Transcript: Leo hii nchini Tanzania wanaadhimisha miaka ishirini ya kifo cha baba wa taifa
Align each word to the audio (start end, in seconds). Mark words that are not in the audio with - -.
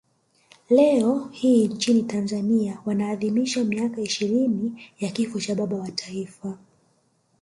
Leo 0.69 1.27
hii 1.31 1.67
nchini 1.67 2.03
Tanzania 2.03 2.79
wanaadhimisha 2.85 3.63
miaka 3.63 4.01
ishirini 4.01 4.83
ya 4.99 5.09
kifo 5.09 5.39
cha 5.39 5.55
baba 5.55 5.77
wa 5.77 5.91
taifa 5.91 6.57